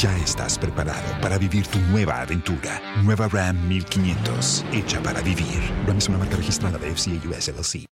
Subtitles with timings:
[0.00, 2.80] Ya estás preparado para vivir tu nueva aventura.
[3.04, 5.60] Nueva Ram 1500, hecha para vivir.
[5.86, 7.84] Ram es una marca registrada de FCA US LLC.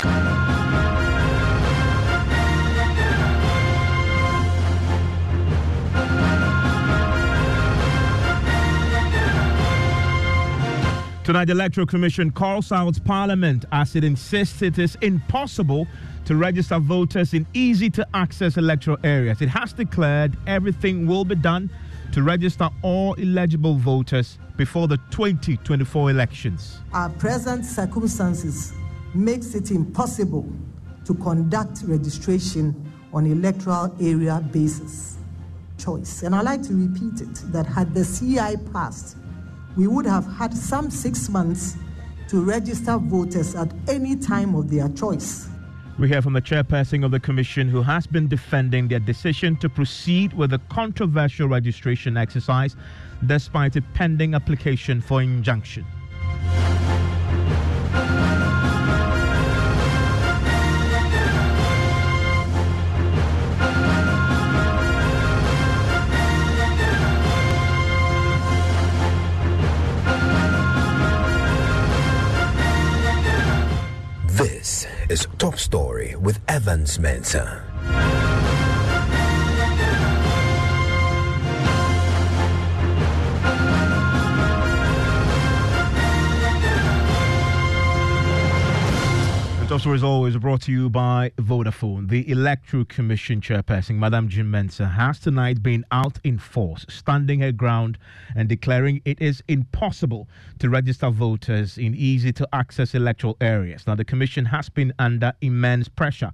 [11.23, 15.87] Tonight, the Electoral Commission calls out Parliament as it insists it is impossible
[16.25, 19.43] to register voters in easy to access electoral areas.
[19.43, 21.69] It has declared everything will be done
[22.13, 26.79] to register all eligible voters before the 2024 elections.
[26.93, 28.73] Our present circumstances
[29.15, 30.51] makes it impossible
[31.05, 32.75] to conduct registration
[33.13, 35.19] on electoral area basis
[35.79, 36.23] choice.
[36.23, 39.17] And I like to repeat it that had the CI passed,
[39.77, 41.77] we would have had some six months
[42.29, 45.50] to register voters at any time of their choice.
[46.01, 49.69] We hear from the chairperson of the commission who has been defending their decision to
[49.69, 52.75] proceed with the controversial registration exercise
[53.27, 55.85] despite a pending application for injunction.
[75.11, 78.20] Is Top Story with Evans Mensah.
[89.81, 92.11] Top Story is always brought to you by Vodafone.
[92.11, 97.51] The Electoral Commission chairperson, Madam Jean Mensa, has tonight been out in force, standing her
[97.51, 97.97] ground
[98.37, 103.87] and declaring it is impossible to register voters in easy to access electoral areas.
[103.87, 106.33] Now, the Commission has been under immense pressure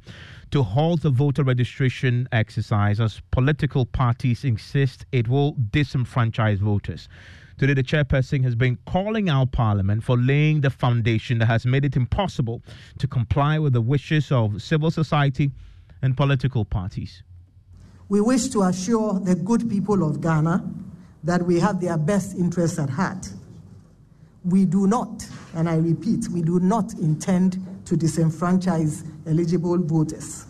[0.51, 7.09] to halt the voter registration exercise as political parties insist it will disenfranchise voters.
[7.59, 11.87] Today, the chairperson has been calling out Parliament for laying the foundation that has made
[11.87, 12.62] it impossible
[12.99, 15.50] to comply with the wishes of civil society
[16.03, 17.22] and political parties.
[18.11, 20.65] We wish to assure the good people of Ghana
[21.25, 23.27] that we have their best interests at heart.
[24.45, 27.55] We do not, and I repeat, we do not intend
[27.87, 30.45] to disenfranchise eligible voters.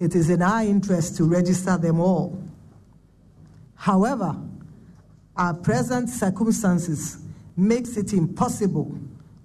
[0.00, 2.36] It is in our interest to register them all.
[3.76, 4.36] However,
[5.36, 7.18] our present circumstances
[7.56, 8.96] makes it impossible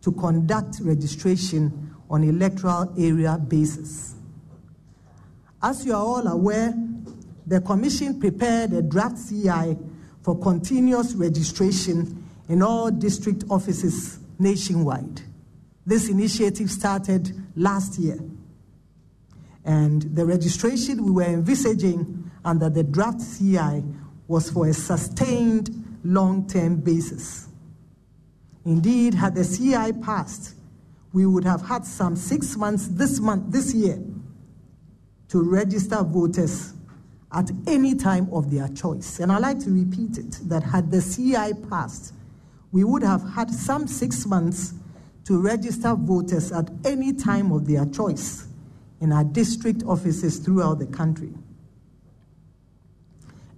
[0.01, 4.15] to conduct registration on electoral area basis.
[5.61, 6.73] As you are all aware,
[7.45, 9.77] the Commission prepared a draft CI
[10.21, 15.21] for continuous registration in all district offices nationwide.
[15.85, 18.19] This initiative started last year.
[19.65, 23.83] And the registration we were envisaging under the draft CI
[24.29, 27.47] was for a sustained long term basis.
[28.63, 30.55] Indeed, had the CI passed,
[31.11, 33.99] we would have had some six months this month, this year,
[35.29, 36.73] to register voters
[37.33, 39.19] at any time of their choice.
[39.19, 42.13] And I like to repeat it that had the CI passed,
[42.71, 44.75] we would have had some six months
[45.25, 48.47] to register voters at any time of their choice
[49.01, 51.33] in our district offices throughout the country.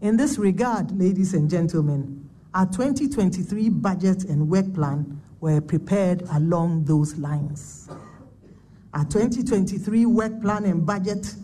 [0.02, 6.86] In this regard, ladies and gentlemen, our 2023 budget and work plan were prepared along
[6.86, 7.88] those lines.
[8.96, 11.36] Our 2023 work plan and budget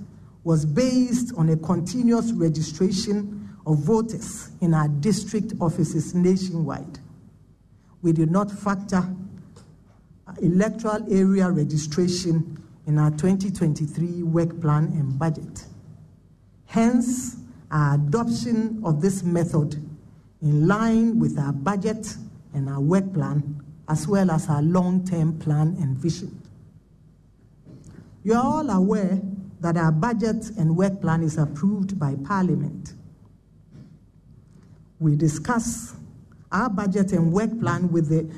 [0.43, 6.97] was based on a continuous registration of voters in our district offices nationwide.
[8.01, 9.07] We did not factor
[10.41, 15.65] electoral area registration in our 2023 work plan and budget.
[16.65, 17.37] Hence,
[17.71, 19.75] our adoption of this method
[20.41, 22.15] in line with our budget
[22.53, 26.41] and our work plan, as well as our long term plan and vision.
[28.23, 29.19] You are all aware
[29.59, 32.93] that our budget and work plan is approved by Parliament.
[34.99, 35.95] We discuss
[36.51, 38.29] our budget and work plan with the,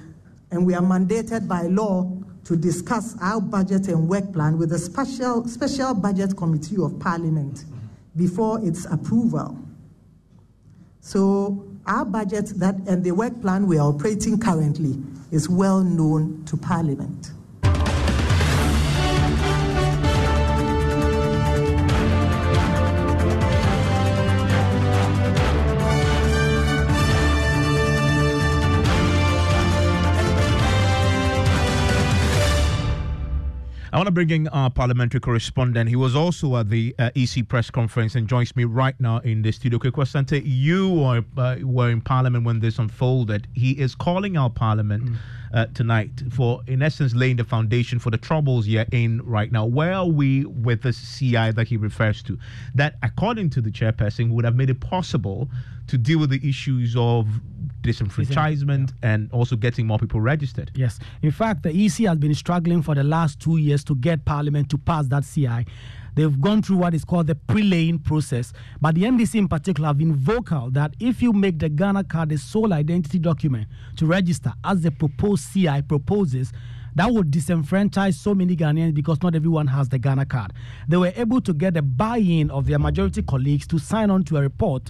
[0.51, 2.11] and we are mandated by law
[2.45, 7.65] to discuss our budget and work plan with the special, special budget committee of Parliament
[8.19, 9.57] before its approval.
[10.99, 15.01] So our budget that and the work plan we are operating currently
[15.31, 17.31] is well known to Parliament.
[33.99, 35.89] Want to bring in our parliamentary correspondent.
[35.89, 39.41] He was also at the uh, EC press conference and joins me right now in
[39.41, 39.77] the studio.
[39.77, 43.49] Kweku Asante, you were, uh, were in parliament when this unfolded.
[43.53, 45.17] He is calling our parliament mm.
[45.53, 49.65] uh, tonight for, in essence, laying the foundation for the troubles you're in right now.
[49.65, 52.39] Where are we with the CI that he refers to?
[52.75, 55.49] That, according to the chairperson, would have made it possible
[55.87, 57.27] to deal with the issues of
[57.89, 59.13] disenfranchisement yeah.
[59.13, 60.71] and also getting more people registered.
[60.75, 60.99] Yes.
[61.21, 64.69] In fact, the EC has been struggling for the last two years to get Parliament
[64.69, 65.65] to pass that CI.
[66.15, 68.51] They've gone through what is called the pre-laying process.
[68.81, 72.29] But the NDC in particular have been vocal that if you make the Ghana card
[72.29, 76.51] the sole identity document to register as the proposed CI proposes,
[76.95, 80.51] that would disenfranchise so many Ghanaians because not everyone has the Ghana card.
[80.87, 84.23] They were able to get the buy in of their majority colleagues to sign on
[84.25, 84.89] to a report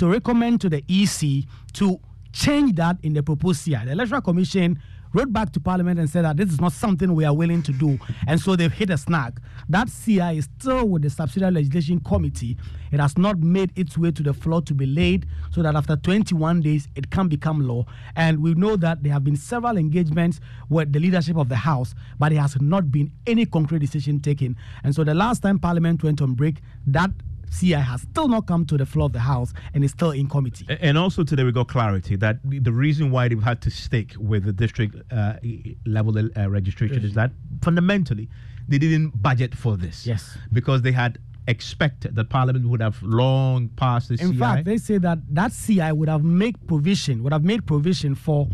[0.00, 1.44] to recommend to the EC
[1.74, 2.00] to
[2.32, 3.84] change that in the proposed CI.
[3.84, 4.80] The Electoral Commission
[5.12, 7.72] wrote back to Parliament and said that this is not something we are willing to
[7.72, 7.98] do.
[8.26, 9.40] And so they've hit a snag.
[9.68, 12.56] That CI is still with the Subsidiary Legislation Committee.
[12.92, 15.96] It has not made its way to the floor to be laid so that after
[15.96, 17.86] 21 days it can become law.
[18.14, 21.94] And we know that there have been several engagements with the leadership of the House,
[22.18, 24.56] but there has not been any concrete decision taken.
[24.84, 27.10] And so the last time Parliament went on break, that
[27.50, 30.28] CI has still not come to the floor of the House and is still in
[30.28, 30.66] committee.
[30.80, 34.44] And also today we got clarity that the reason why they've had to stick with
[34.44, 35.34] the district uh,
[35.84, 37.04] level uh, registration yes.
[37.04, 37.32] is that
[37.62, 38.28] fundamentally
[38.68, 40.06] they didn't budget for this.
[40.06, 40.38] Yes.
[40.52, 41.18] Because they had
[41.48, 44.38] expected that Parliament would have long passed the In CI.
[44.38, 48.48] fact, they say that that CI would have made provision, would have made provision for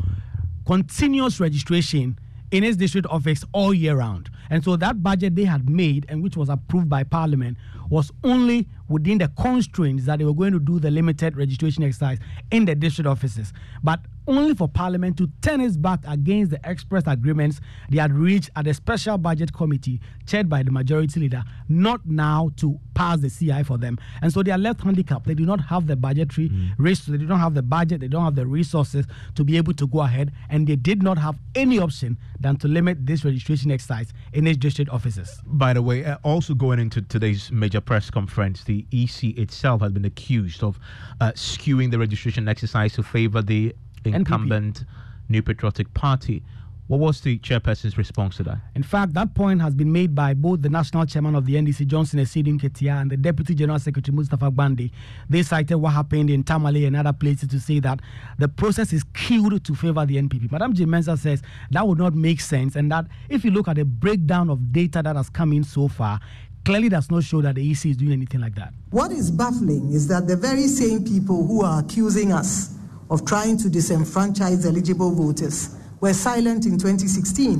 [0.67, 2.19] continuous registration
[2.51, 4.31] in its district office all year round.
[4.51, 7.59] And so that budget they had made and which was approved by Parliament
[7.91, 12.19] was only within the constraints that they were going to do the limited registration exercise
[12.51, 13.53] in the district offices.
[13.83, 17.61] But only for Parliament to turn its back against the express agreements
[17.91, 22.51] they had reached at the Special Budget Committee, chaired by the Majority Leader, not now
[22.57, 23.99] to pass the CI for them.
[24.23, 25.27] And so they are left handicapped.
[25.27, 26.71] They do not have the budgetary mm.
[26.79, 29.87] risk, they don't have the budget, they don't have the resources to be able to
[29.87, 34.13] go ahead, and they did not have any option than to limit this registration exercise
[34.33, 35.41] in its district offices.
[35.47, 39.93] By the way, uh, also going into today's major press conference, the EC itself has
[39.93, 40.79] been accused of
[41.21, 43.75] uh, skewing the registration exercise to favor the
[44.05, 44.87] incumbent NPP.
[45.29, 46.43] New Patriotic Party.
[46.89, 48.59] What was the chairperson's response to that?
[48.77, 51.85] In fact, that point has been made by both the national chairman of the NDC,
[51.89, 54.93] Johnson Asiedu Nketia, and the deputy general secretary, Mustafa Gbande.
[55.29, 57.99] They cited what happened in Tamale and other places to say that
[58.39, 60.53] the process is skewed to favor the NPP.
[60.53, 63.75] Madam Jean Mensa says that would not make sense, and that if you look at
[63.75, 66.21] the breakdown of data that has come in so far,
[66.67, 68.75] clearly does not show that the EC is doing anything like that.
[68.91, 72.75] What is baffling is that the very same people who are accusing us
[73.09, 77.55] of trying to disenfranchise eligible voters were silent in 2016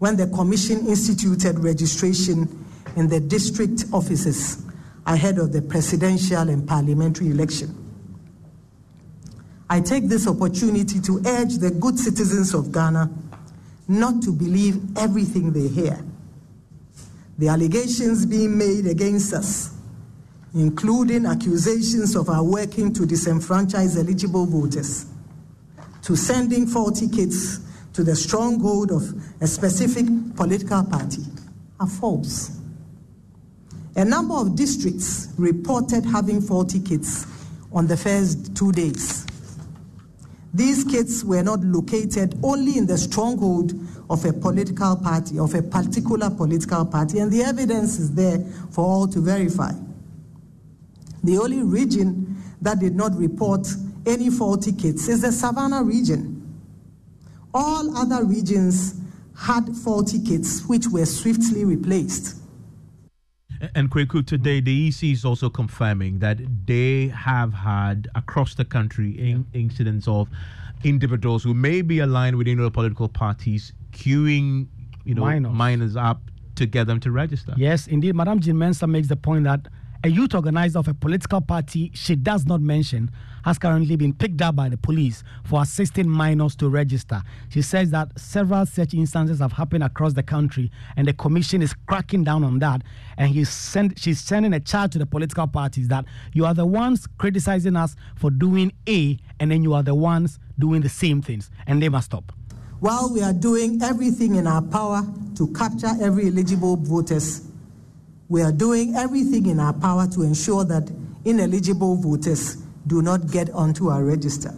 [0.00, 2.62] when the Commission instituted registration
[2.96, 4.66] in the district offices
[5.06, 7.74] ahead of the presidential and parliamentary election.
[9.70, 13.10] I take this opportunity to urge the good citizens of Ghana
[13.88, 16.04] not to believe everything they hear.
[17.38, 19.76] The allegations being made against us
[20.56, 25.04] including accusations of our working to disenfranchise eligible voters,
[26.02, 27.60] to sending faulty kits
[27.92, 29.02] to the stronghold of
[29.42, 31.22] a specific political party,
[31.78, 32.58] are false.
[33.96, 37.26] A number of districts reported having faulty kits
[37.70, 39.26] on the first two days.
[40.56, 43.74] These kits were not located only in the stronghold
[44.08, 48.38] of a political party, of a particular political party, and the evidence is there
[48.70, 49.72] for all to verify.
[51.22, 53.68] The only region that did not report
[54.06, 56.58] any faulty kits is the Savannah region.
[57.52, 58.94] All other regions
[59.36, 62.34] had faulty kits, which were swiftly replaced.
[63.74, 69.10] And Kweku, today the EC is also confirming that they have had across the country
[69.12, 70.28] in, incidents of
[70.84, 74.66] individuals who may be aligned with other political parties queuing,
[75.04, 75.52] you know, minors.
[75.52, 76.20] minors up
[76.56, 77.54] to get them to register.
[77.56, 78.14] Yes, indeed.
[78.14, 79.68] Madam Jean Mensa makes the point that
[80.04, 83.10] a youth organizer of a political party she does not mention
[83.46, 87.22] has currently been picked up by the police for assisting minors to register.
[87.48, 91.72] She says that several such instances have happened across the country and the commission is
[91.86, 92.82] cracking down on that.
[93.16, 96.66] And he's send, she's sending a charge to the political parties that you are the
[96.66, 101.22] ones criticizing us for doing A and then you are the ones doing the same
[101.22, 102.32] things and they must stop.
[102.80, 105.02] While we are doing everything in our power
[105.36, 107.46] to capture every eligible voters
[108.28, 110.90] we are doing everything in our power to ensure that
[111.24, 114.54] ineligible voters do not get onto our register.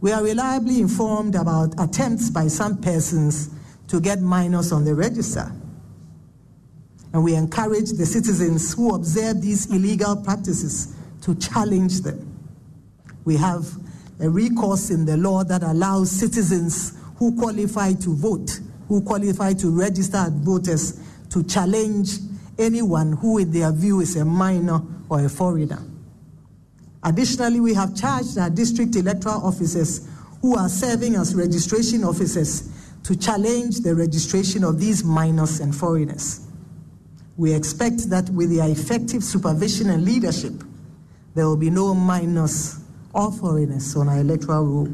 [0.00, 3.50] We are reliably informed about attempts by some persons
[3.88, 5.50] to get minors on the register.
[7.14, 12.28] and we encourage the citizens who observe these illegal practices to challenge them.
[13.24, 13.68] We have
[14.20, 18.58] a recourse in the law that allows citizens who qualify to vote,
[18.88, 22.18] who qualify to register as voters, to challenge
[22.58, 25.82] anyone who, in their view, is a minor or a foreigner.
[27.04, 30.08] Additionally, we have charged our district electoral officers
[30.40, 32.70] who are serving as registration officers
[33.02, 36.46] to challenge the registration of these minors and foreigners.
[37.36, 40.54] We expect that with their effective supervision and leadership,
[41.34, 42.78] there will be no minors
[43.12, 44.88] or foreigners on our electoral roll.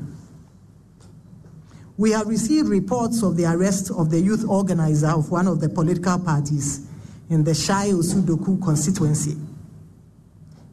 [1.97, 5.69] We have received reports of the arrest of the youth organizer of one of the
[5.69, 6.87] political parties
[7.29, 9.37] in the Shai Osudoku constituency.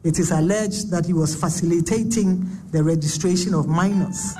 [0.04, 4.34] It is alleged that he was facilitating the registration of minors.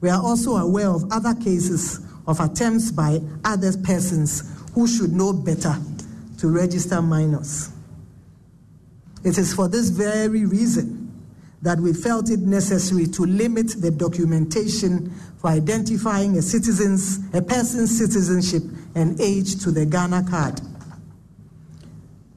[0.00, 5.32] We are also aware of other cases of attempts by other persons who should know
[5.32, 5.74] better
[6.38, 7.70] to register minors.
[9.24, 11.02] It is for this very reason
[11.62, 17.96] that we felt it necessary to limit the documentation for identifying a citizen's a person's
[17.96, 18.62] citizenship
[18.96, 20.60] and age to the Ghana card.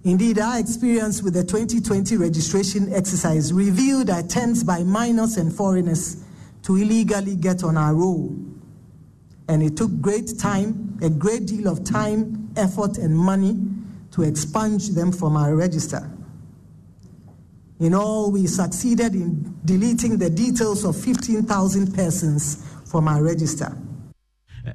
[0.06, 6.24] Indeed, our experience with the 2020 registration exercise revealed attempts by minors and foreigners
[6.62, 8.36] to illegally get on our roll.
[9.48, 13.58] And it took great time, a great deal of time, effort, and money
[14.12, 16.08] to expunge them from our register.
[17.80, 23.76] In all, we succeeded in deleting the details of 15,000 persons from our register.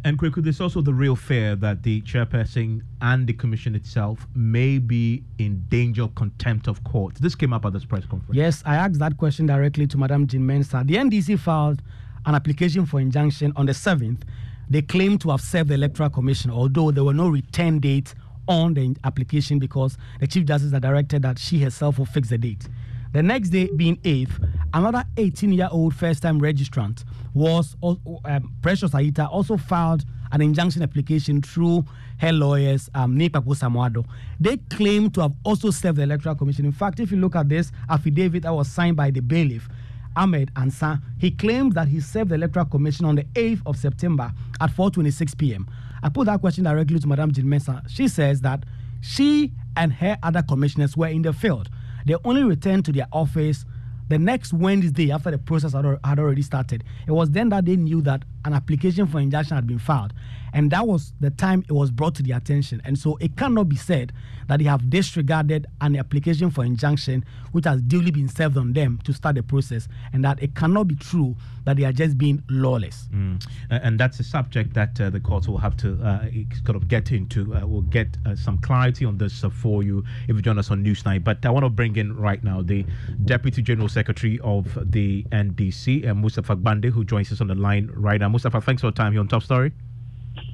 [0.05, 4.79] And quickly, there's also the real fear that the chairperson and the commission itself may
[4.79, 7.17] be in danger of contempt of court.
[7.17, 8.37] This came up at this press conference.
[8.37, 10.83] Yes, I asked that question directly to Madam Jean Mensa.
[10.85, 11.83] The NDC filed
[12.27, 14.23] an application for injunction on the 7th.
[14.69, 18.15] They claim to have served the Electoral Commission, although there were no return date
[18.47, 22.39] on the application because the Chief Justice had directed that she herself will fix the
[22.39, 22.69] date.
[23.13, 27.03] The next day, being 8th, another 18 year old first time registrant
[27.35, 31.85] was um, Precious Aita also filed an injunction application through
[32.19, 34.05] her lawyers, um, Nipapo Samuado.
[34.39, 36.65] They claim to have also served the Electoral Commission.
[36.65, 39.69] In fact, if you look at this affidavit that was signed by the bailiff,
[40.15, 44.33] Ahmed Ansa, he claims that he served the Electoral Commission on the 8th of September
[44.61, 45.69] at 4:26 p.m.
[46.03, 47.83] I put that question directly to Madame Mensa.
[47.89, 48.63] She says that
[49.01, 51.71] she and her other commissioners were in the field
[52.07, 53.65] they only returned to their office
[54.09, 56.85] the next Wednesday after the process had, had already started.
[57.07, 60.13] It was then that they knew that an application for injunction had been filed.
[60.53, 62.83] And that was the time it was brought to the attention.
[62.85, 64.13] And so it cannot be said
[64.49, 68.99] that they have disregarded an application for injunction which has duly been served on them
[69.05, 72.43] to start the process, and that it cannot be true that they are just being
[72.49, 73.09] lawless.
[73.13, 73.45] Mm.
[73.71, 76.21] And that's a subject that uh, the courts will have to uh,
[76.65, 77.55] kind of get into.
[77.55, 80.71] Uh, we'll get uh, some clarity on this uh, for you if you join us
[80.71, 81.25] on Newsnight.
[81.25, 82.85] But I want to bring in right now the
[83.25, 87.91] Deputy General Secretary of the NDC, uh, Mustafa Gbande, who joins us on the line
[87.95, 88.29] right now.
[88.31, 89.73] Mustafa, thanks for your time here on Top Story.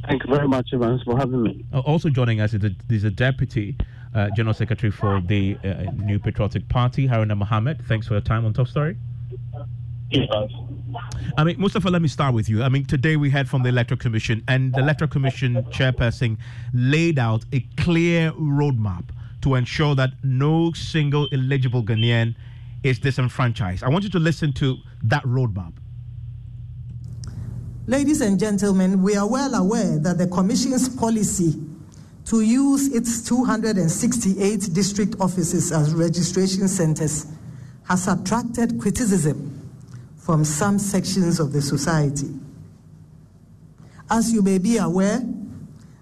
[0.06, 1.64] Thank you very much, Evans, for having me.
[1.72, 3.76] also joining us is a, is a Deputy
[4.14, 7.84] uh, General Secretary for the uh, New Patriotic Party, Haruna Mohammed.
[7.86, 8.96] Thanks for your time on Top Story.
[10.10, 10.28] Yes.
[11.36, 12.62] I mean, Mustafa, let me start with you.
[12.62, 16.38] I mean, today we heard from the Electoral Commission, and the Electoral Commission chairperson
[16.72, 19.04] laid out a clear roadmap
[19.42, 22.34] to ensure that no single eligible Ghanaian
[22.82, 23.82] is disenfranchised.
[23.82, 25.72] I want you to listen to that roadmap.
[27.88, 31.54] Ladies and gentlemen, we are well aware that the Commission's policy
[32.24, 37.26] to use its 268 district offices as registration centers
[37.84, 39.70] has attracted criticism
[40.16, 42.26] from some sections of the society.
[44.10, 45.20] As you may be aware,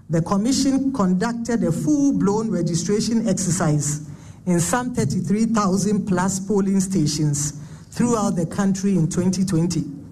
[0.09, 4.09] the Commission conducted a full blown registration exercise
[4.47, 7.53] in some 33,000 plus polling stations
[7.91, 10.04] throughout the country in 2020.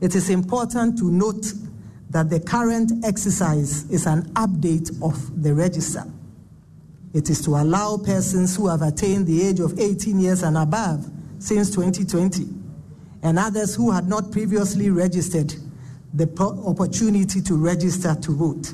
[0.00, 1.52] It is important to note
[2.10, 6.04] that the current exercise is an update of the register.
[7.14, 11.10] It is to allow persons who have attained the age of 18 years and above
[11.38, 12.46] since 2020
[13.22, 15.54] and others who had not previously registered
[16.14, 16.28] the
[16.66, 18.72] opportunity to register to vote.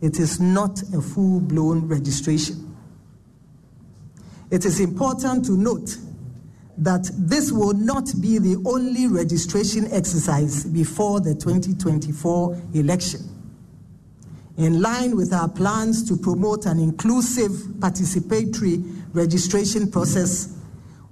[0.00, 2.76] It is not a full blown registration.
[4.50, 5.96] It is important to note
[6.78, 13.20] that this will not be the only registration exercise before the 2024 election.
[14.58, 20.54] In line with our plans to promote an inclusive participatory registration process,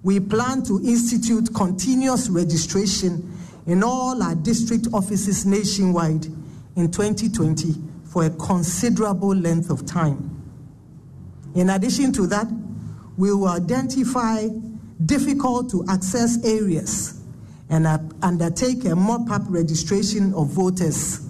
[0.03, 3.31] we plan to institute continuous registration
[3.67, 6.27] in all our district offices nationwide
[6.77, 10.31] in 2020 for a considerable length of time.
[11.55, 12.47] In addition to that,
[13.17, 14.49] we will identify
[15.05, 17.21] difficult to access areas
[17.71, 17.87] and
[18.23, 21.29] undertake a mop up registration of voters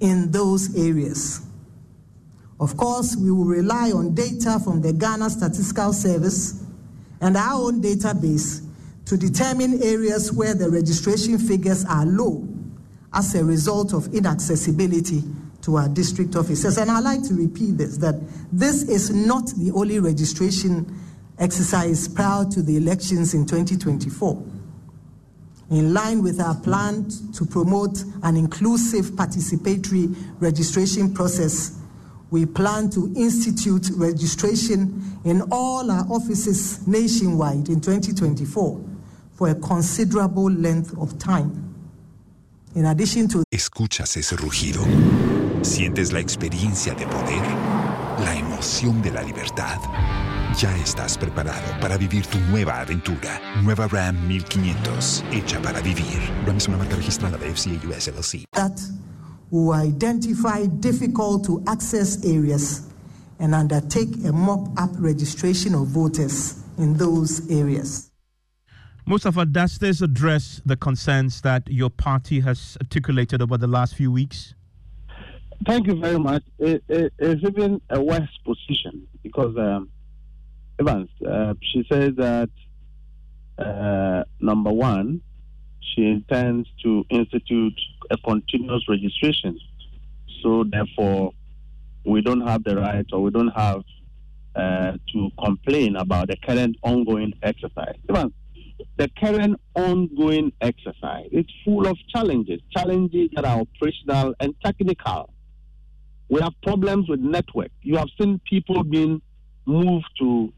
[0.00, 1.40] in those areas.
[2.58, 6.64] Of course, we will rely on data from the Ghana Statistical Service
[7.20, 8.66] and our own database
[9.06, 12.46] to determine areas where the registration figures are low
[13.12, 15.22] as a result of inaccessibility
[15.62, 16.76] to our district offices.
[16.78, 18.16] And I'd like to repeat this that
[18.52, 20.86] this is not the only registration
[21.38, 24.42] exercise prior to the elections in 2024.
[25.70, 31.80] In line with our plan to promote an inclusive participatory registration process,
[32.30, 38.84] we plan to institute registration in all our offices nationwide in 2024
[39.32, 41.62] for a considerable length of time.
[42.74, 44.84] In addition to Escuchas ese rugido.
[45.62, 47.42] Sientes la experiencia de poder,
[48.20, 49.78] la emoción de la libertad.
[50.58, 53.38] Ya estás preparado para vivir tu nueva aventura.
[53.62, 56.18] Nueva Ram 1500, hecha para vivir.
[56.46, 58.44] Ram es una marca registrada de FCA US LLC.
[58.54, 58.80] that,
[59.50, 62.88] we will identify difficult to access areas
[63.38, 68.10] and undertake a mop up registration of voters in those areas.
[69.04, 74.10] Mustafa, does this address the concerns that your party has articulated over the last few
[74.10, 74.54] weeks?
[75.66, 76.42] Thank you very much.
[76.58, 79.90] It, it, it's even a worse position because um,
[80.78, 82.50] Evans, uh, she says that
[83.58, 85.22] uh, number one,
[85.80, 87.80] she intends to institute
[88.10, 89.58] a continuous registration.
[90.42, 91.32] So therefore,
[92.04, 93.82] we don't have the right or we don't have
[94.54, 97.96] uh, to complain about the current ongoing exercise.
[98.08, 98.32] Evans,
[98.96, 105.30] the current ongoing exercise is full of challenges, challenges that are operational and technical.
[106.28, 107.70] We have problems with network.
[107.82, 109.22] You have seen people being
[109.64, 110.52] moved to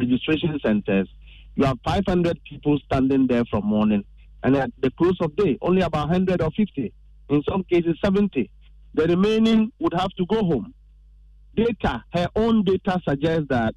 [0.00, 1.08] registration centers.
[1.56, 4.04] You have 500 people standing there from morning,
[4.42, 6.92] and at the close of day, only about 100 or 50,
[7.28, 8.50] in some cases 70.
[8.94, 10.74] The remaining would have to go home.
[11.54, 13.74] Data, her own data suggests that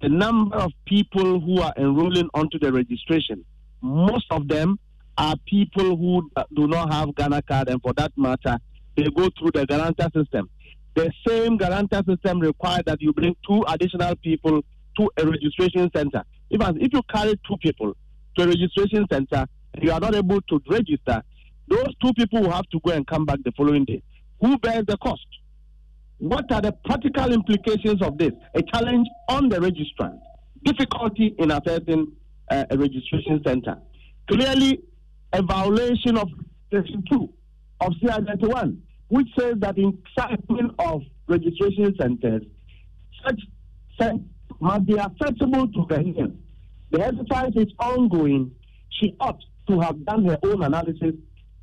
[0.00, 3.44] the number of people who are enrolling onto the registration,
[3.80, 4.78] most of them
[5.16, 8.58] are people who do not have Ghana card, and for that matter,
[8.96, 10.48] they go through the guarantor system.
[10.94, 14.62] The same guarantor system requires that you bring two additional people
[14.98, 16.24] to a registration center.
[16.50, 17.96] Even if you carry two people
[18.36, 21.22] to a registration center and you are not able to register,
[21.68, 24.02] those two people will have to go and come back the following day.
[24.40, 25.26] Who bears the cost?
[26.18, 28.32] What are the practical implications of this?
[28.54, 30.20] A challenge on the registrant,
[30.62, 32.12] difficulty in accessing
[32.50, 33.78] uh, a registration center.
[34.28, 34.80] Clearly,
[35.32, 36.28] a violation of
[36.72, 37.28] Section 2
[37.80, 42.42] of CI 91, which says that in segment of registration centers,
[43.26, 43.40] such
[44.60, 46.36] must be accessible to Ghanaians.
[46.90, 48.52] The exercise is ongoing.
[48.90, 51.14] She ought to have done her own analysis,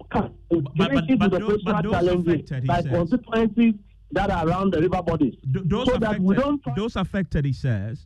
[0.09, 2.91] but to the personal challenges, affected, by says.
[2.91, 3.73] consequences
[4.11, 5.35] that are around the river bodies.
[5.53, 8.05] Th- those, so that we affected, don't those affected, he says,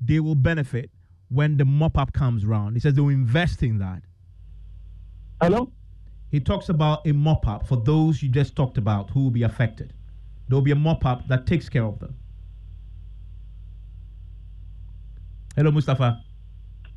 [0.00, 0.90] they will benefit
[1.28, 2.76] when the mop up comes round.
[2.76, 4.02] He says they will invest in that.
[5.40, 5.72] Hello?
[6.30, 9.42] He talks about a mop up for those you just talked about who will be
[9.42, 9.94] affected.
[10.48, 12.16] There will be a mop up that takes care of them.
[15.60, 16.24] Hello, Mustafa.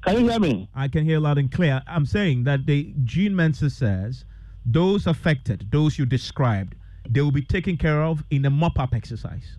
[0.06, 0.70] Can you hear me?
[0.74, 1.82] I can hear loud and clear.
[1.86, 4.24] I'm saying that the Jean Mensa says
[4.66, 6.76] those affected, those you described,
[7.10, 9.58] they will be taken care of in a mop up exercise.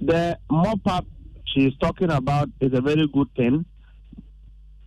[0.00, 1.06] The mop up
[1.44, 3.64] she's talking about is a very good thing.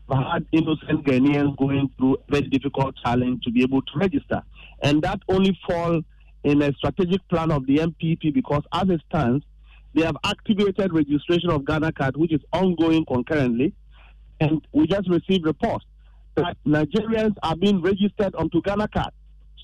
[0.07, 4.41] We had innocent Ghanaians going through a very difficult challenge to be able to register.
[4.83, 6.01] And that only fall
[6.45, 9.43] in a strategic plan of the NPP because as it stands,
[9.93, 13.73] they have activated registration of Ghana card, which is ongoing concurrently.
[14.39, 15.85] And we just received reports
[16.35, 19.11] that Nigerians are being registered onto Ghana card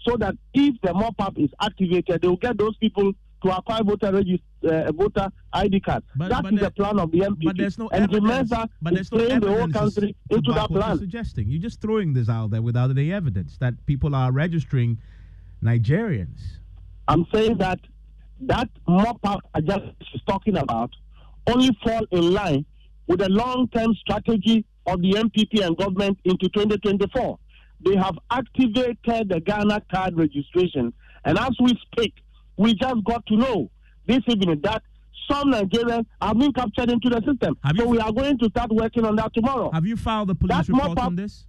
[0.05, 3.11] so that if the mop up is activated, they will get those people
[3.43, 6.03] to acquire voter regist- uh, voter ID card.
[6.15, 7.45] But- That but is the plan of the NPP.
[7.45, 8.49] But there's no and evidence.
[8.81, 10.97] But there's no playing the whole country into that what you're plan.
[10.99, 11.49] suggesting.
[11.49, 14.99] You're just throwing this out there without any evidence that people are registering
[15.63, 16.41] Nigerians.
[17.07, 17.79] I'm saying that
[18.41, 20.91] that mop up I just is talking about
[21.47, 22.65] only fall in line
[23.07, 27.39] with the long-term strategy of the NPP and government into 2024.
[27.85, 30.93] They have activated the Ghana card registration,
[31.25, 32.13] and as we speak,
[32.57, 33.71] we just got to know
[34.05, 34.83] this evening that
[35.31, 37.57] some Nigerians have been captured into the system.
[37.63, 39.69] Have so we are going to start working on that tomorrow.
[39.71, 41.45] Have you filed the police report on this?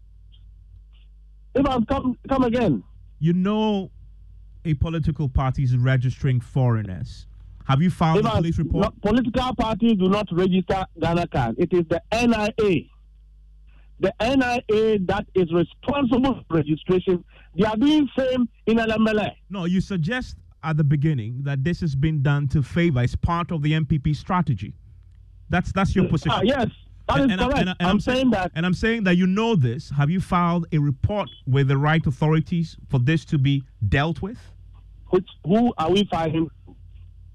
[1.55, 2.83] if I come come again,
[3.18, 3.90] You know
[4.64, 7.26] a political party is registering foreigners,
[7.66, 8.84] have you filed a police report?
[8.84, 11.56] No, political parties do not register Ghana card.
[11.58, 12.82] It is the NIA.
[14.00, 17.22] The NIA that is responsible for registration.
[17.56, 19.32] They are doing same in LMLA.
[19.50, 23.02] No, you suggest at the beginning that this has been done to favor.
[23.02, 24.74] It's part of the NPP strategy.
[25.48, 26.32] That's that's your position.
[26.32, 26.68] Ah, yes,
[27.14, 27.60] that And- is and I- correct.
[27.60, 28.52] and I- and I'm, I'm saying that.
[28.54, 29.90] And I'm saying that you know this.
[29.90, 34.38] Have you filed a report with the right authorities for this to be dealt with?
[35.10, 36.48] Which, who are we fighting?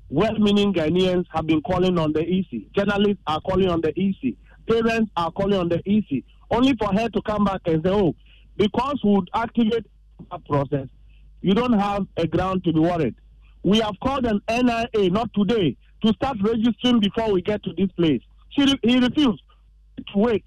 [0.10, 2.68] Well-meaning Ghanaians have been calling on the EC.
[2.76, 4.36] Journalists are calling on the EC.
[4.70, 6.24] Parents are calling on the EC.
[6.52, 8.16] Only for her to come back and say, "Oh,
[8.56, 9.86] because we would activate
[10.32, 10.88] a process,
[11.42, 13.16] you don't have a ground to be worried."
[13.64, 17.92] We have called an NIA not today to start registering before we get to this
[17.94, 18.22] place.
[18.52, 19.42] She he refused
[20.16, 20.46] wait.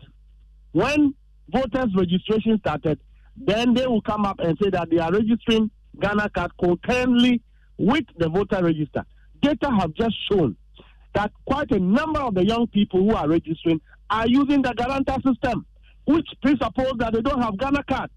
[0.73, 1.15] When
[1.51, 3.01] voters registration started,
[3.37, 7.43] then they will come up and say that they are registering Ghana card concurrently
[7.77, 9.05] with the voter register.
[9.41, 10.57] Data have just shown
[11.15, 13.81] that quite a number of the young people who are registering
[14.11, 15.65] are using the guarantor system,
[16.07, 18.11] which presuppose that they don't have Ghana card.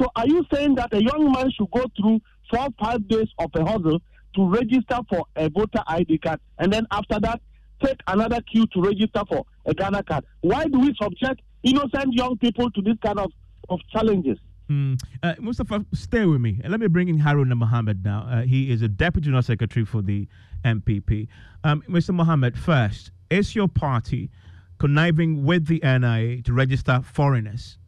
[0.00, 2.20] So are you saying that a young man should go through
[2.50, 4.00] four, five days of a hustle
[4.36, 7.40] to register for a voter ID card and then after that
[7.82, 10.24] take another queue to register for a Ghana card?
[10.40, 13.30] Why do we subject innocent young people to this kind of,
[13.68, 14.38] of challenges?
[14.68, 14.94] Hmm.
[15.22, 16.60] Uh, Mustafa, stay with me.
[16.66, 18.26] Let me bring in Haruna Mohammed now.
[18.28, 20.28] Uh, he is a deputy general secretary for the
[20.64, 21.28] NPP.
[21.64, 22.14] Um, Mr.
[22.14, 24.30] Mohammed, first, is your party
[24.78, 27.78] conniving with the NIA to register foreigners?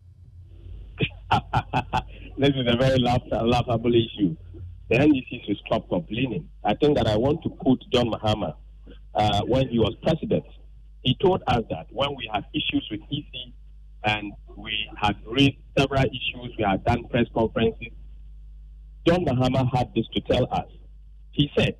[2.39, 4.37] this is a very laugh- laughable issue.
[4.89, 6.49] The NDC should stop complaining.
[6.65, 8.55] I think that I want to quote John Mahama
[9.15, 10.45] uh, when he was president.
[11.03, 13.53] He told us that when we had issues with EC
[14.05, 17.93] and we had raised several issues, we had done press conferences,
[19.07, 20.67] John Mahama had this to tell us.
[21.33, 21.77] He said,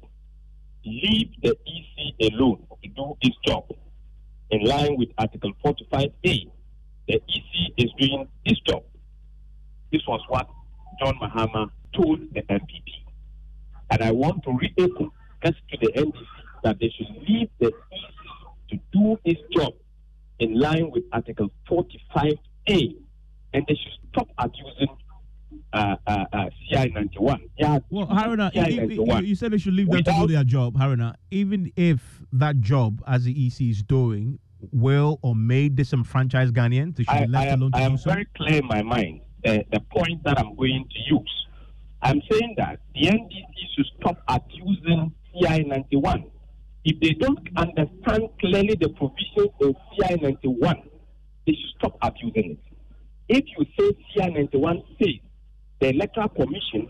[0.85, 3.65] leave the EC alone to do its job
[4.51, 6.51] in line with Article 45A.
[7.09, 8.83] The EC is doing its job.
[9.93, 10.49] This was what
[10.99, 12.85] John Mahama told the NPP.
[13.91, 14.59] And I want to
[15.45, 16.27] just to the NDC
[16.63, 18.20] that they should leave the EC
[18.71, 19.73] to do its job
[20.39, 22.97] in line with Article 45A.
[23.53, 24.97] And they should stop abusing
[25.73, 27.41] uh, uh, uh, CI 91.
[27.59, 31.15] Yeah, Well, Haruna, you, you- said they should leave them to do their job, Haruna.
[31.31, 34.39] Even if that job, as the EC is doing,
[34.73, 37.81] will or may disenfranchise Ghanaians, they should I, be left I am, alone to I
[37.81, 38.11] do am so.
[38.11, 41.47] very clear in my mind the, the point that I'm going to use.
[42.03, 46.25] I'm saying that the NDC should stop abusing CI 91.
[46.91, 50.75] If they don't understand clearly the provisions of CI 91,
[51.47, 52.59] they should stop abusing it.
[53.29, 55.15] If you say CI 91 says
[55.81, 56.89] the Electoral Commission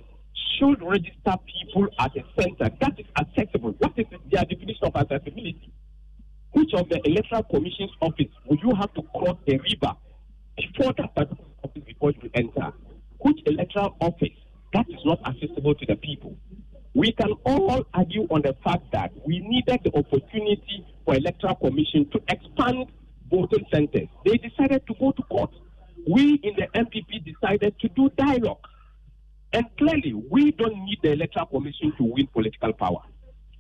[0.59, 5.71] should register people at a center that is accessible, what is their definition of accessibility?
[6.53, 9.95] which of the electoral commission's office will you have to cross a river
[10.57, 12.73] before that particular office before you enter?
[13.19, 14.35] Which electoral office
[14.73, 16.37] that is not accessible to the people?
[16.95, 22.09] We can all argue on the fact that we needed the opportunity for electoral commission
[22.11, 22.87] to expand
[23.31, 24.09] voting centers.
[24.25, 25.51] They decided to go to court.
[26.09, 28.67] We in the NPP decided to do dialogue.
[29.53, 33.03] And clearly, we don't need the electoral commission to win political power.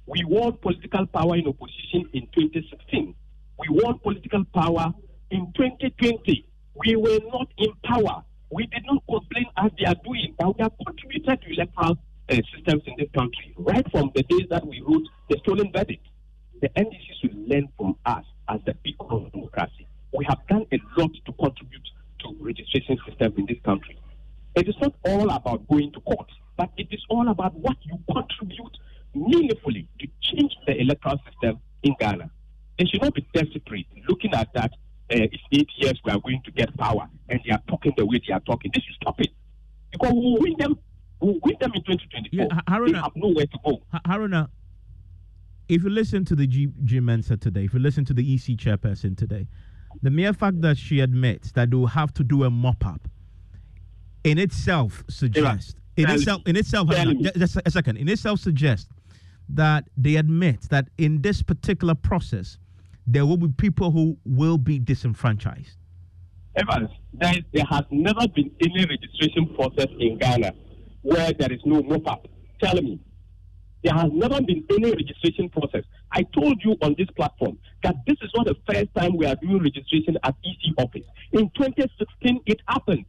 [0.06, 3.14] We won political power in opposition in 2016.
[3.58, 4.92] We won political power
[5.30, 6.46] in 2020.
[6.74, 8.24] We were not in power.
[8.50, 11.98] We did not complain as they are doing, but we have contributed to electoral
[12.30, 16.06] uh, systems in this country right from the days that we wrote the stolen verdict.
[16.60, 19.86] The NDC should learn from us as the people of democracy.
[20.16, 21.88] We have done a lot to contribute
[22.20, 23.98] to registration system in this country.
[24.54, 27.98] It is not all about going to court, but it is all about what you
[28.12, 28.76] contribute
[29.14, 32.30] meaningfully to change the electoral system in Ghana.
[32.78, 34.72] They should not be desperate looking at that.
[35.12, 38.06] Uh, it's eight years we are going to get power, and they are talking the
[38.06, 38.70] way they are talking.
[38.72, 39.30] They should stop it
[39.90, 40.78] because we will win them.
[41.20, 42.28] Will win them in 2024.
[42.32, 43.82] Yeah, Ha- they have nowhere to go.
[44.06, 44.48] Haruna,
[45.68, 48.56] if you listen to the G, G Mensa today, if you listen to the EC
[48.56, 49.46] chairperson today,
[50.02, 53.08] the mere fact that she admits that they will have to do a mop up
[54.24, 58.88] in itself suggests, in itself, in itself, Haruna, just a second, in itself suggests
[59.48, 62.58] that they admit that in this particular process,
[63.06, 65.76] there will be people who will be disenfranchised.
[66.56, 70.52] Evans, there, is, there has never been any registration process in Ghana
[71.02, 72.28] where there is no mop up.
[72.62, 73.00] Tell me.
[73.82, 75.84] There has never been any registration process.
[76.12, 79.36] I told you on this platform that this is not the first time we are
[79.36, 81.06] doing registration at EC office.
[81.32, 83.06] In 2016, it happened.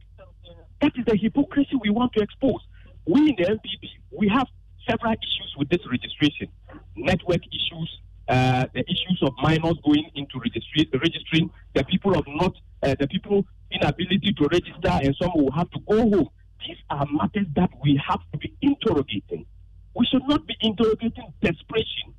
[0.80, 2.60] That is the hypocrisy we want to expose.
[3.06, 4.46] We in the NPP, we have
[4.88, 6.48] several issues with this registration
[6.96, 12.54] network issues, uh, the issues of minors going into registry, registering, the people of not,
[12.82, 16.28] uh, the people inability to register, and some will have to go home.
[16.66, 19.46] These are matters that we have to be interrogating.
[19.94, 22.14] We should not be interrogating desperation.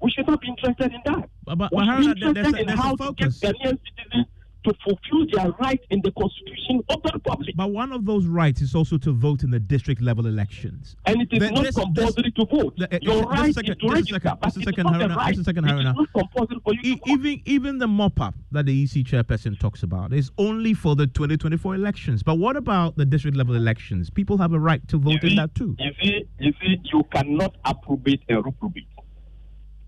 [0.00, 1.28] We should not be interested in that.
[1.44, 3.40] But, but, but Haruna, there's, a, in there's how a to get focus.
[3.40, 4.26] Ghanaian citizens
[4.66, 7.54] to fulfill their right in the constitution of the republic.
[7.56, 10.96] But one of those rights is also to vote in the district level elections.
[11.06, 12.74] And it is Th- not this- compulsory to vote.
[12.76, 15.04] the- uh, Your right second, is to register, second, but it is second, not a
[15.08, 15.36] Haruna, right.
[15.36, 15.94] second, It is Haruna.
[15.94, 19.82] not compulsory for you E- even even the mop up that the EC chairperson talks
[19.84, 22.22] about is only for the 2024 elections.
[22.24, 24.10] But what about the district level elections?
[24.10, 25.76] People have a right to vote you in see, that too.
[25.78, 28.88] You see, you see, you cannot approbate and reprobate.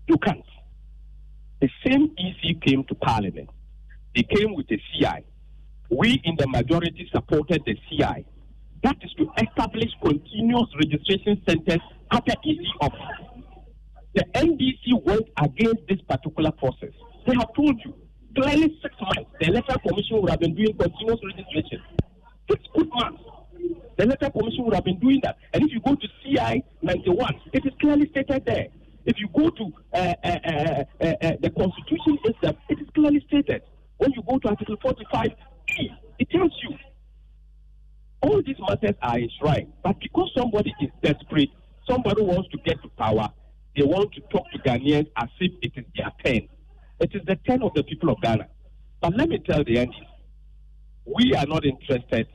[0.07, 0.43] You can't.
[1.61, 3.49] The same EC came to Parliament.
[4.19, 5.23] They came with a CI.
[5.89, 8.25] We in the majority supported the CI.
[8.83, 11.79] That is to establish continuous registration centers
[12.11, 13.45] the EC office.
[14.15, 16.91] The NDC went against this particular process.
[17.25, 17.93] They have told you
[18.35, 21.81] clearly six months the electoral commission would have been doing continuous registration.
[22.49, 23.23] Six good months.
[23.95, 25.37] The electoral commission would have been doing that.
[25.53, 28.67] And if you go to CI 91, it is clearly stated there.
[29.05, 33.23] If you go to uh, uh, uh, uh, uh, the constitution itself, it is clearly
[33.25, 33.61] stated.
[33.99, 35.27] When you go to Article 45,
[36.19, 36.77] it tells you
[38.21, 39.73] all these matters are enshrined.
[39.83, 41.49] But because somebody is desperate,
[41.87, 43.29] somebody wants to get to power,
[43.75, 46.47] they want to talk to Ghanaians as if it is their turn.
[47.01, 48.47] It is the turn of the people of Ghana.
[49.01, 50.05] But let me tell the NDC,
[51.05, 52.27] we are not interested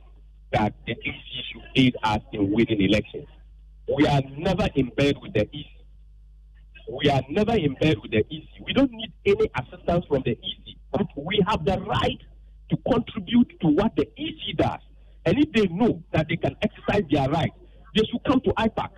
[0.51, 1.15] that the EC
[1.51, 3.27] should aid us in winning elections.
[3.95, 5.65] We are never in bed with the EC.
[6.91, 8.65] We are never in bed with the EC.
[8.65, 12.19] We don't need any assistance from the EC, but we have the right
[12.69, 14.79] to contribute to what the EC does.
[15.25, 17.51] And if they know that they can exercise their right,
[17.95, 18.89] they should come to IPAC.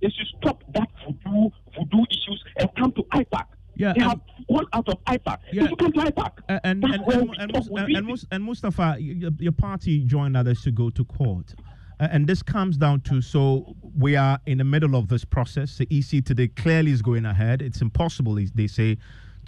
[0.00, 3.44] They should stop that voodoo, voodoo issues and come to IPAC.
[3.76, 5.38] Yeah, they and- have gone out of IPAC.
[5.52, 5.62] Yeah.
[5.62, 6.32] They should come to IPAC.
[6.48, 7.04] And and, and,
[7.38, 8.14] and, talk and, people.
[8.32, 11.54] And Mustafa, your, party joined others to go to court.
[12.00, 15.78] And this comes down to so we are in the middle of this process.
[15.78, 17.60] The EC today clearly is going ahead.
[17.60, 18.98] It's impossible, they say,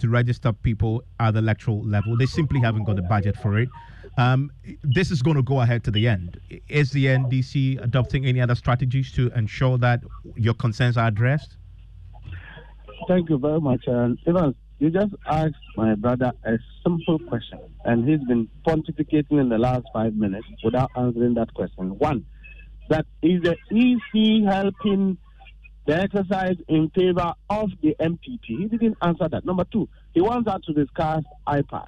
[0.01, 2.17] to register people at the electoral level.
[2.17, 3.69] They simply haven't got the budget for it.
[4.17, 4.51] Um,
[4.83, 6.39] this is going to go ahead to the end.
[6.67, 10.01] Is the NDC adopting any other strategies to ensure that
[10.35, 11.57] your concerns are addressed?
[13.07, 13.83] Thank you very much.
[13.87, 19.49] And Evans, you just asked my brother a simple question, and he's been pontificating in
[19.49, 21.97] the last five minutes without answering that question.
[21.99, 22.25] One,
[22.89, 25.17] that is the EC helping
[25.85, 28.39] the exercise in favor of the NPP?
[28.45, 29.45] He didn't answer that.
[29.45, 31.87] Number two, he wants us to discuss IPAC.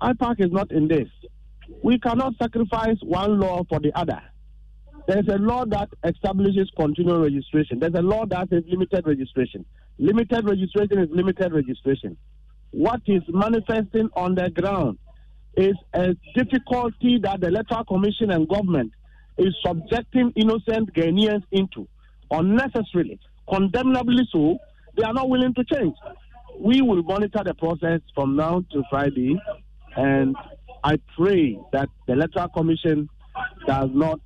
[0.00, 1.08] IPAC is not in this.
[1.82, 4.20] We cannot sacrifice one law for the other.
[5.08, 7.78] There's a law that establishes continual registration.
[7.78, 9.64] There's a law that says limited registration.
[9.98, 12.16] Limited registration is limited registration.
[12.72, 14.98] What is manifesting on the ground
[15.56, 18.92] is a difficulty that the Electoral Commission and government
[19.38, 21.88] is subjecting innocent Ghanaians into
[22.30, 24.58] unnecessarily, condemnably so.
[24.96, 25.94] They are not willing to change.
[26.58, 29.38] We will monitor the process from now to Friday,
[29.94, 30.34] and
[30.82, 33.08] I pray that the Electoral Commission
[33.66, 34.20] does not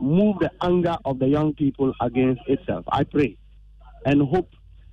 [0.00, 2.84] move the anger of the young people against itself.
[2.90, 3.36] I pray
[4.04, 4.48] and hope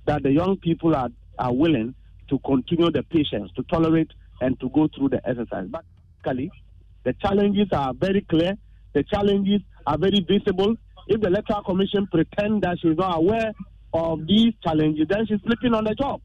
[0.06, 1.08] that the young people are,
[1.38, 1.94] are willing
[2.28, 5.66] to continue the patience, to tolerate, and to go through the exercise.
[5.68, 5.84] But
[6.24, 8.54] the challenges are very clear.
[8.92, 10.76] The challenges are very visible.
[11.08, 13.52] If the Electoral Commission pretend that she's not aware
[13.94, 16.20] of these challenges, then she's sleeping on the job.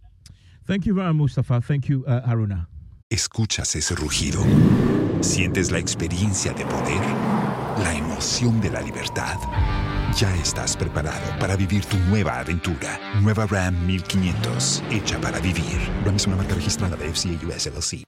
[0.65, 1.62] Thank you very much, Mustafa.
[1.62, 2.67] Thank you, uh, Haruna.
[3.10, 4.41] ¿Escuchas ese rugido?
[5.22, 7.02] ¿Sientes la experiencia de poder?
[7.84, 9.38] ¿La emoción de la libertad?
[10.17, 13.00] Ya estás preparado para vivir tu nueva aventura.
[13.22, 15.80] Nueva Ram 1500, hecha para vivir.
[16.06, 18.02] Ram es una marca registrada de FCA US LLC.